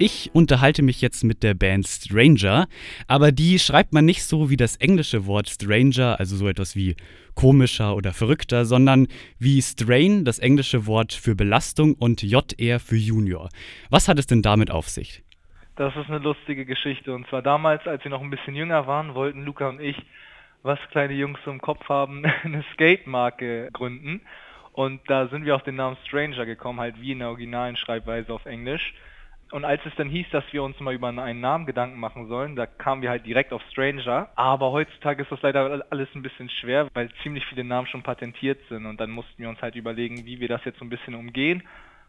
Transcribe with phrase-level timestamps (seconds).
[0.00, 2.68] Ich unterhalte mich jetzt mit der Band Stranger,
[3.08, 6.94] aber die schreibt man nicht so wie das englische Wort Stranger, also so etwas wie
[7.34, 9.08] komischer oder verrückter, sondern
[9.40, 13.48] wie Strain, das englische Wort für Belastung und JR für Junior.
[13.90, 15.24] Was hat es denn damit auf sich?
[15.74, 17.12] Das ist eine lustige Geschichte.
[17.12, 19.96] Und zwar damals, als wir noch ein bisschen jünger waren, wollten Luca und ich,
[20.62, 24.20] was kleine Jungs so im Kopf haben, eine Skate-Marke gründen.
[24.72, 28.32] Und da sind wir auf den Namen Stranger gekommen, halt wie in der originalen Schreibweise
[28.32, 28.94] auf Englisch.
[29.50, 32.54] Und als es dann hieß, dass wir uns mal über einen Namen Gedanken machen sollen,
[32.54, 34.28] da kamen wir halt direkt auf Stranger.
[34.34, 38.60] Aber heutzutage ist das leider alles ein bisschen schwer, weil ziemlich viele Namen schon patentiert
[38.68, 38.84] sind.
[38.84, 41.62] Und dann mussten wir uns halt überlegen, wie wir das jetzt so ein bisschen umgehen.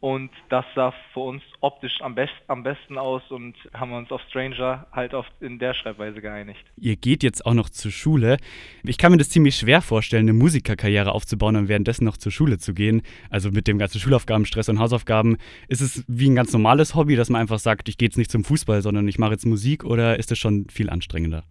[0.00, 4.22] Und das sah für uns optisch am, best, am besten aus und haben uns auf
[4.30, 6.64] Stranger halt oft in der Schreibweise geeinigt.
[6.78, 8.38] Ihr geht jetzt auch noch zur Schule.
[8.82, 12.56] Ich kann mir das ziemlich schwer vorstellen, eine Musikerkarriere aufzubauen und währenddessen noch zur Schule
[12.56, 13.02] zu gehen.
[13.28, 15.36] Also mit dem ganzen Schulaufgaben, Stress und Hausaufgaben.
[15.68, 18.30] Ist es wie ein ganz normales Hobby, dass man einfach sagt, ich gehe jetzt nicht
[18.30, 21.44] zum Fußball, sondern ich mache jetzt Musik oder ist es schon viel anstrengender?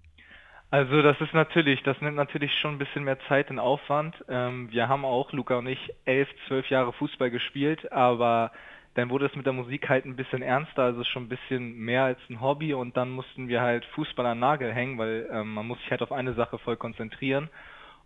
[0.71, 4.15] Also das ist natürlich, das nimmt natürlich schon ein bisschen mehr Zeit und Aufwand.
[4.29, 8.51] Ähm, wir haben auch, Luca und ich, elf, zwölf Jahre Fußball gespielt, aber
[8.93, 12.03] dann wurde es mit der Musik halt ein bisschen ernster, also schon ein bisschen mehr
[12.03, 15.65] als ein Hobby und dann mussten wir halt Fußball an Nagel hängen, weil ähm, man
[15.65, 17.49] muss sich halt auf eine Sache voll konzentrieren.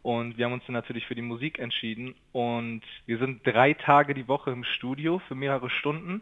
[0.01, 4.13] Und wir haben uns dann natürlich für die Musik entschieden und wir sind drei Tage
[4.13, 6.21] die Woche im Studio für mehrere Stunden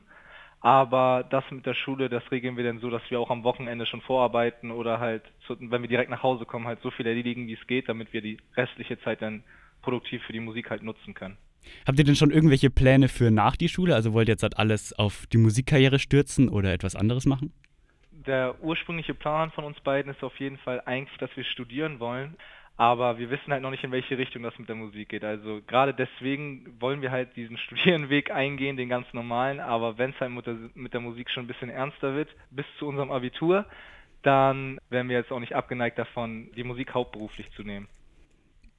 [0.61, 3.87] aber das mit der Schule, das regeln wir dann so, dass wir auch am Wochenende
[3.87, 7.53] schon vorarbeiten oder halt, wenn wir direkt nach Hause kommen, halt so viel erledigen, wie
[7.53, 9.43] es geht, damit wir die restliche Zeit dann
[9.81, 11.37] produktiv für die Musik halt nutzen können.
[11.87, 13.95] Habt ihr denn schon irgendwelche Pläne für nach die Schule?
[13.95, 17.53] Also wollt ihr jetzt halt alles auf die Musikkarriere stürzen oder etwas anderes machen?
[18.11, 22.35] Der ursprüngliche Plan von uns beiden ist auf jeden Fall eigentlich, dass wir studieren wollen
[22.81, 25.23] aber wir wissen halt noch nicht, in welche Richtung das mit der Musik geht.
[25.23, 30.19] Also gerade deswegen wollen wir halt diesen Studierenweg eingehen, den ganz normalen, aber wenn es
[30.19, 33.67] halt mit der, mit der Musik schon ein bisschen ernster wird, bis zu unserem Abitur,
[34.23, 37.87] dann wären wir jetzt auch nicht abgeneigt davon, die Musik hauptberuflich zu nehmen.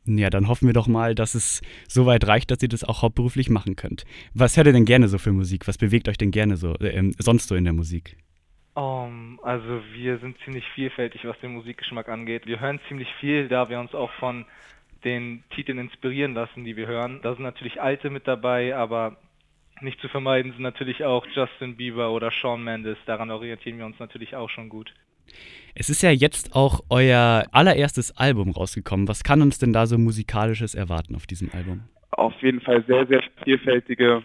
[0.05, 3.03] Ja, dann hoffen wir doch mal, dass es so weit reicht, dass ihr das auch
[3.03, 4.05] hauptberuflich machen könnt.
[4.34, 5.69] Was hört ihr denn gerne so für Musik?
[5.69, 8.16] Was bewegt euch denn gerne so äh, sonst so in der Musik?
[8.75, 12.47] Um, also wir sind ziemlich vielfältig, was den Musikgeschmack angeht.
[12.47, 14.47] Wir hören ziemlich viel, da wir uns auch von
[15.05, 17.21] den Titeln inspirieren lassen, die wir hören.
[17.22, 19.16] Da sind natürlich alte mit dabei, aber
[19.82, 22.97] nicht zu vermeiden sind natürlich auch Justin Bieber oder Shawn Mendes.
[23.05, 24.94] Daran orientieren wir uns natürlich auch schon gut.
[25.75, 29.09] Es ist ja jetzt auch euer allererstes Album rausgekommen.
[29.09, 31.82] Was kann uns denn da so musikalisches erwarten auf diesem Album?
[32.12, 34.22] Auf jeden Fall sehr, sehr vielfältige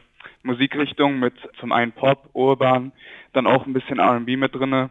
[0.47, 2.91] Musikrichtung mit zum einen Pop, Urban,
[3.33, 4.89] dann auch ein bisschen R&B mit drinne.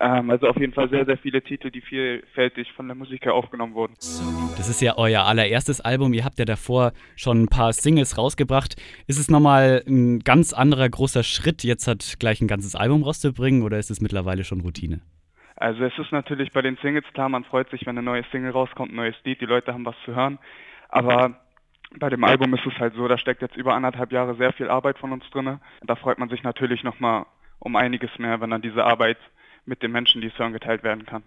[0.00, 3.34] Ähm, also auf jeden Fall sehr, sehr viele Titel, die vielfältig von der Musik her
[3.34, 3.94] aufgenommen wurden.
[3.94, 6.12] Das ist ja euer allererstes Album.
[6.14, 8.76] Ihr habt ja davor schon ein paar Singles rausgebracht.
[9.06, 13.62] Ist es nochmal ein ganz anderer großer Schritt, jetzt hat gleich ein ganzes Album rauszubringen
[13.62, 15.00] oder ist es mittlerweile schon Routine?
[15.56, 18.50] Also es ist natürlich bei den Singles klar, man freut sich, wenn eine neue Single
[18.50, 20.38] rauskommt, ein neues Lied, die Leute haben was zu hören.
[20.88, 21.36] Aber
[21.98, 24.68] bei dem Album ist es halt so, da steckt jetzt über anderthalb Jahre sehr viel
[24.68, 25.58] Arbeit von uns drin.
[25.82, 27.26] Da freut man sich natürlich nochmal
[27.58, 29.18] um einiges mehr, wenn dann diese Arbeit
[29.64, 31.22] mit den Menschen, die es hören, geteilt werden kann.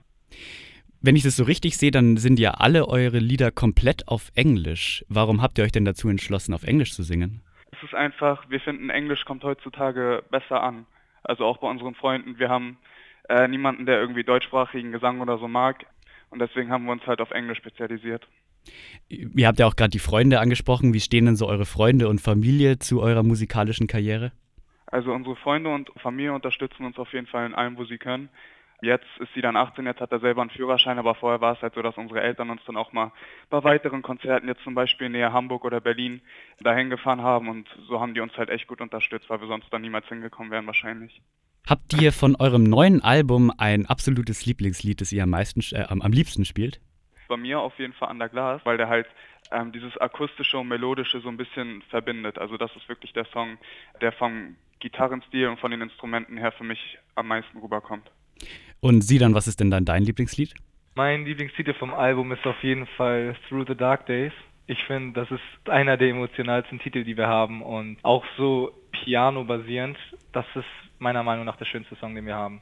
[1.01, 5.05] Wenn ich das so richtig sehe, dann sind ja alle eure Lieder komplett auf Englisch.
[5.09, 7.41] Warum habt ihr euch denn dazu entschlossen, auf Englisch zu singen?
[7.71, 10.85] Es ist einfach, wir finden, Englisch kommt heutzutage besser an.
[11.23, 12.39] Also auch bei unseren Freunden.
[12.39, 12.77] Wir haben
[13.29, 15.85] äh, niemanden, der irgendwie deutschsprachigen Gesang oder so mag.
[16.29, 18.27] Und deswegen haben wir uns halt auf Englisch spezialisiert.
[19.09, 20.93] Ihr habt ja auch gerade die Freunde angesprochen.
[20.93, 24.31] Wie stehen denn so eure Freunde und Familie zu eurer musikalischen Karriere?
[24.87, 28.29] Also unsere Freunde und Familie unterstützen uns auf jeden Fall in allem, wo sie können.
[28.81, 31.61] Jetzt ist sie dann 18, jetzt hat er selber einen Führerschein, aber vorher war es
[31.63, 33.11] halt so, dass unsere Eltern uns dann auch mal
[33.49, 36.21] bei weiteren Konzerten, jetzt zum Beispiel näher Hamburg oder Berlin,
[36.59, 39.65] dahin gefahren haben und so haben die uns halt echt gut unterstützt, weil wir sonst
[39.71, 41.21] dann niemals hingekommen wären wahrscheinlich.
[41.67, 46.01] Habt ihr von eurem neuen Album ein absolutes Lieblingslied, das ihr am meisten, äh, am,
[46.03, 46.79] am liebsten spielt?
[47.27, 49.07] Bei mir auf jeden Fall Under Glass, weil der halt
[49.51, 52.37] ähm, dieses akustische und melodische so ein bisschen verbindet.
[52.37, 53.57] Also das ist wirklich der Song,
[54.01, 58.09] der vom Gitarrenstil und von den Instrumenten her für mich am meisten rüberkommt.
[58.79, 60.53] Und Sie dann, was ist denn dann dein Lieblingslied?
[60.95, 64.33] Mein Lieblingstitel vom Album ist auf jeden Fall Through the Dark Days.
[64.67, 69.97] Ich finde, das ist einer der emotionalsten Titel, die wir haben und auch so piano-basierend.
[70.33, 70.65] Das ist
[70.99, 72.61] meiner Meinung nach der schönste Song, den wir haben.